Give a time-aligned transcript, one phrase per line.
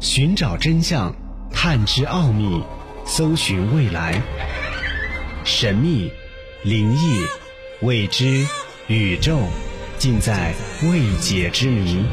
[0.00, 1.12] 寻找真相，
[1.50, 2.62] 探知奥秘，
[3.04, 4.22] 搜寻未来。
[5.42, 6.08] 神秘、
[6.62, 7.24] 灵异、
[7.80, 8.46] 未知、
[8.86, 9.40] 宇宙，
[9.98, 10.52] 尽在
[10.84, 12.04] 未解之谜。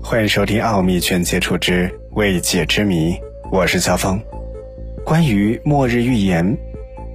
[0.00, 3.14] 欢迎收听《奥秘全接触之未解之谜》，
[3.50, 4.22] 我是肖峰。
[5.04, 6.56] 关于末日预言、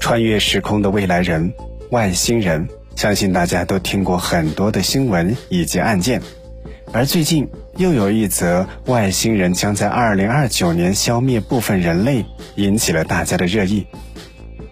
[0.01, 1.53] 穿越时空的未来人、
[1.91, 2.67] 外星人。
[3.01, 6.21] 相信大家都听过很多的新闻以及案件，
[6.93, 12.23] 而最近又有一则外星人将在二零二九年消灭部分人类，
[12.57, 13.87] 引起了大家的热议。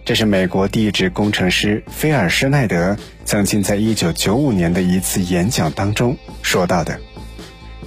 [0.04, 7.00] 这是美国地质工程师菲尔施奈德曾经在一九九五年的一次演讲当中说到的。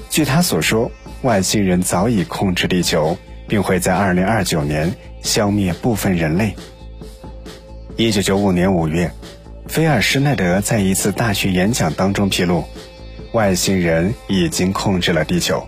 [0.10, 0.92] 据他所说，
[1.22, 6.54] 外星人早已控制地球，并会在二零二九年消灭部分人类。
[7.96, 9.10] 一九九五年五月。
[9.68, 12.66] 菲尔施奈德在一次大学演讲当中披露，
[13.32, 15.68] 外星人已经控制了地球，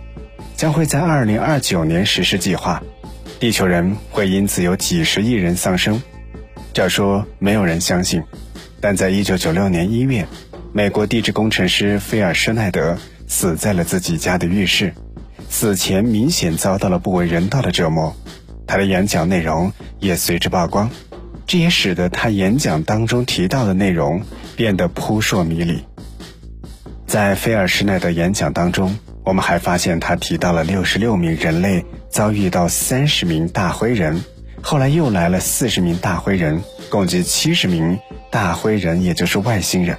[0.56, 2.82] 将会在二零二九年实施计划，
[3.40, 6.00] 地球人会因此有几十亿人丧生。
[6.72, 8.22] 这说没有人相信，
[8.80, 10.26] 但在一九九六年一月，
[10.72, 14.94] 美国地质工程师菲尔施奈德死在了自己家的浴室，
[15.48, 18.14] 死前明显遭到了不为人道的折磨，
[18.66, 20.90] 他的演讲内容也随之曝光。
[21.46, 24.20] 这也使得他演讲当中提到的内容
[24.56, 25.84] 变得扑朔迷离。
[27.06, 34.24] 在菲尔施奈德演讲当中，我们还发现他提到了六十六名人类遭遇到三十名大灰人，
[34.60, 37.98] 后来又来了四十名大灰人，共计七十名
[38.30, 39.96] 大灰人，也就是外星人。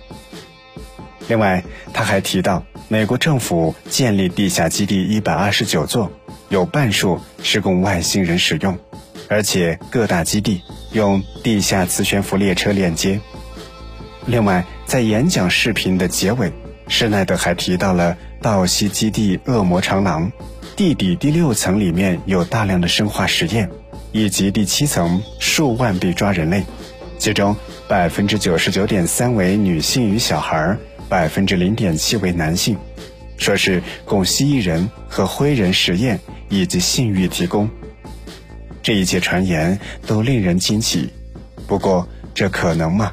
[1.29, 6.11] 另外，他还提到美国政府建立地下基地一百二十九座，
[6.49, 8.77] 有半数是供外星人使用。
[9.29, 13.19] 而且各大基地用地下磁悬浮列车连接。
[14.25, 16.51] 另外，在演讲视频的结尾，
[16.87, 20.31] 施耐德还提到了道西基地恶魔长廊，
[20.75, 23.69] 地底第六层里面有大量的生化实验，
[24.11, 26.65] 以及第七层数万被抓人类，
[27.17, 27.55] 其中
[27.87, 30.77] 百分之九十九点三为女性与小孩，
[31.07, 32.77] 百分之零点七为男性，
[33.37, 37.69] 说是供蜥蜴人和灰人实验以及性欲提供。
[38.87, 41.09] 这一切传言都令人惊奇，
[41.67, 43.11] 不过这可能吗？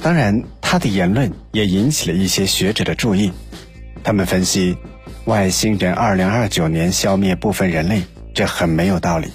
[0.00, 3.30] 当然，他的言论也引起了一些学者的注意。
[4.02, 4.76] 他们分析，
[5.26, 8.02] 外星人二零二九年消灭部分人类，
[8.34, 9.28] 这很没有道理，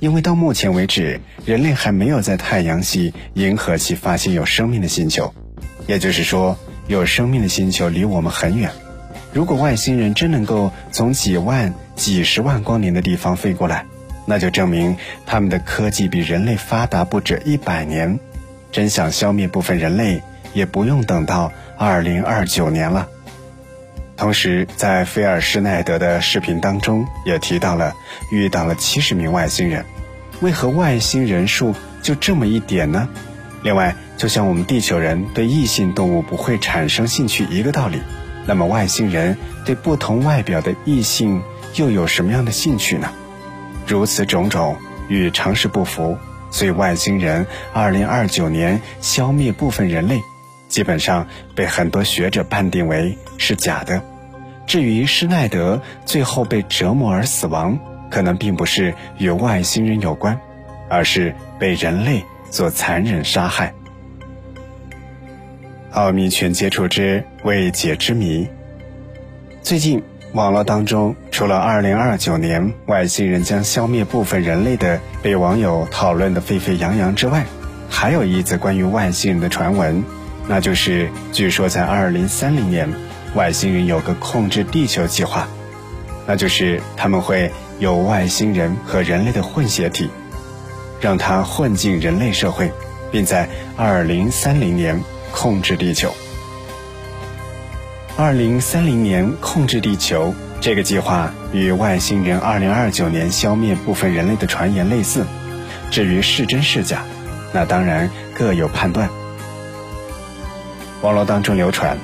[0.00, 5.34] 因为到目前为止，人类还没有在太阳系、银河系发现有生命的星球，
[5.86, 6.56] 也就是说，
[6.86, 8.70] 有生命的星球离我们很远。
[9.34, 13.84] 如果外星人真能够从几万、几十万光年的地方飞过来，
[14.26, 18.18] 那就证明他们的科技比人类发达不止一百年，
[18.70, 20.22] 真想消灭部分人类，
[20.52, 23.08] 也不用等到二零二九年了。
[24.16, 27.94] 同时，在菲尔施奈德的视频当中也提到了
[28.32, 29.84] 遇到了七十名外星人，
[30.40, 33.08] 为何外星人数就这么一点呢？
[33.62, 38.00] 另外，就像我们地球人对异性动物不会产生兴趣一个道理，
[38.46, 41.42] 那么外星人对不同外表的异性
[41.74, 43.10] 又有什么样的兴趣呢？
[43.86, 44.76] 如此种种
[45.08, 46.18] 与常识不符，
[46.50, 50.20] 所以外星人二零二九年消灭部分人类，
[50.68, 54.02] 基本上被很多学者判定为是假的。
[54.66, 57.78] 至于施耐德最后被折磨而死亡，
[58.10, 60.40] 可能并不是与外星人有关，
[60.88, 63.72] 而是被人类所残忍杀害。
[65.92, 68.48] 奥秘全接触之未解之谜，
[69.62, 70.02] 最近。
[70.32, 77.44] 网络当中，除了2029年外星人将消灭部分人类的被网友讨论的沸沸扬扬之外，
[77.90, 80.02] 还有一则关于外星人的传闻，
[80.48, 82.88] 那就是据说在2030年，
[83.34, 85.46] 外星人有个控制地球计划，
[86.26, 90.08] 那就是他们会有外星人和人类的混血体，
[91.02, 92.72] 让它混进人类社会，
[93.12, 93.46] 并在
[93.76, 95.02] 2030年
[95.32, 96.10] 控制地球。
[98.16, 105.24] 二零三零年控制地球这个计划与外星人二零二九年消灭部分人类的传言类似，
[105.90, 107.04] 至于是真是假，
[107.52, 109.08] 那当然各有判断。
[111.02, 111.96] 网络当中流传，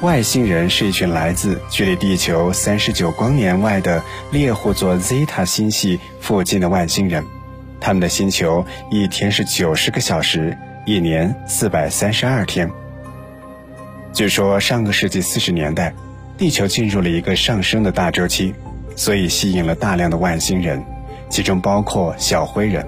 [0.00, 7.22] 外星人是一群来自距离地球三十九光年外的猎户座 Zeta 星系附近的外星人，
[7.80, 10.56] 他们的星球一天是九十个小时，
[10.86, 12.70] 一年四百三十二天。
[14.14, 15.92] 据说上个世纪四十年代，
[16.36, 18.54] 地球进入了一个上升的大周期，
[18.96, 20.82] 所以吸引了大量的外星人，
[21.28, 22.84] 其中包括小灰人。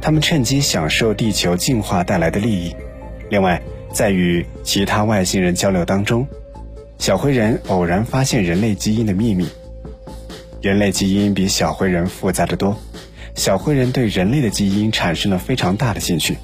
[0.00, 2.74] 他们趁机享受地球进化带来的利益。
[3.30, 3.60] 另外，
[3.92, 6.26] 在与其他外星人交流当中，
[6.98, 9.48] 小灰人偶然发现人类基因的秘密。
[10.60, 12.76] 人类基因比小灰人复杂的多，
[13.34, 16.36] 小灰人对人类的基因产生了非常大的兴趣，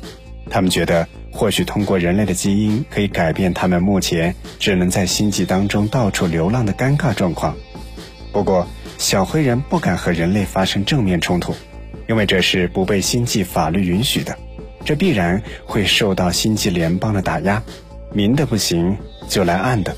[0.50, 7.56] 他们觉得或许通过人类的基因可以改变他们目前只能在星际当中到处流浪的尴尬状况。
[8.32, 8.66] 不过，
[8.98, 11.54] 小灰人不敢和人类发生正面冲突，
[12.08, 14.36] 因为这是不被星际法律允许的。
[14.84, 17.62] 这必然会受到星际联邦的打压，
[18.12, 18.96] 明的不行
[19.28, 19.96] 就来暗的。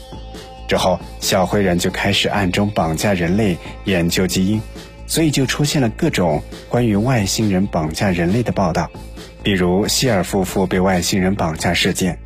[0.69, 4.61] 之后，小灰人就开始暗中绑架人类，研究基因，
[5.07, 8.91] 所以就出现了各种关于外星人绑架人类的报道，
[9.45, 12.19] 比如希尔夫妇被外星人绑架事件，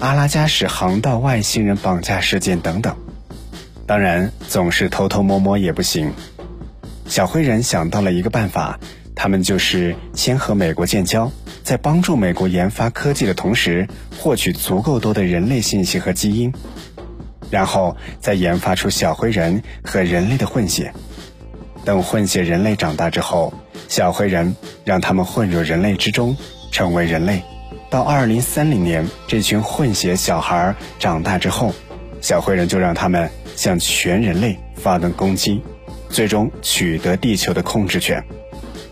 [0.00, 2.96] 阿拉加史航道外星人绑架事件等等。
[3.86, 6.12] 当然，总是偷偷摸摸也不行。
[7.06, 8.80] 小灰人想到了一个办法，
[9.14, 11.30] 他们就是先和美国建交。
[11.62, 13.86] 在帮助美国研发科技的同时，
[14.18, 16.52] 获取足够多的人类信息和基因，
[17.50, 20.92] 然后再研发出小灰人和人类的混血。
[21.84, 23.54] 等混血人类长大之后，
[23.88, 26.36] 小灰人让他们混入人类之中，
[26.74, 27.40] 成为人类。
[27.88, 31.72] 到二零三零年，这群混血小孩长大之后，
[32.20, 35.62] 小灰人就让他们向全人类发动攻击，
[36.08, 38.24] 最终取得地球的控制权。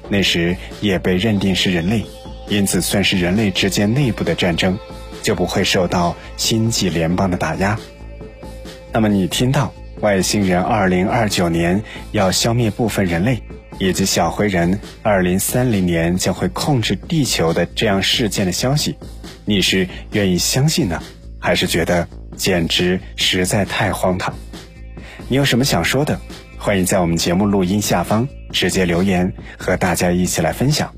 [0.08, 2.04] 那时也被认定是人类。
[2.48, 4.78] 因此，算是人类之间内部的战争，
[5.20, 7.76] 就不会受到星际联邦的打压。
[8.92, 11.82] 那么，你听到外星人二零二九年
[12.12, 13.42] 要消灭部分人类，
[13.82, 18.94] 以及小灰人二零三零年将会控制地球的这样事件的消息，
[19.44, 21.02] 你是愿意相信呢，
[21.40, 22.06] 还是觉得
[22.36, 24.32] 简直实在太荒唐？
[25.26, 26.16] 你有什么想说的？
[26.58, 30.94] 欢迎在我们节目录音下方直接留言，和大家一起来分享。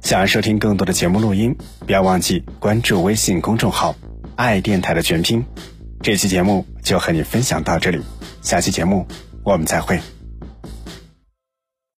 [0.00, 1.56] 想要收听更多的节目录音，
[1.86, 3.94] 不要忘记关注微信公众号
[4.34, 5.44] “爱电台”的全拼。
[6.00, 8.00] 这期节目就和你分享到这里，
[8.42, 9.06] 下期节目
[9.44, 10.00] 我们再会。